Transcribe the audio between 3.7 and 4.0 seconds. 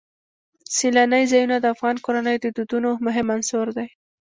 دی.